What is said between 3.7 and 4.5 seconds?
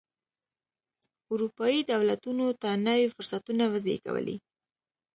وزېږولې.